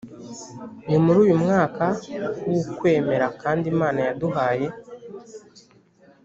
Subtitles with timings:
[0.87, 1.85] ni muri uyu mwaka
[2.49, 4.67] w’ukwemera kandi imana yaduhaye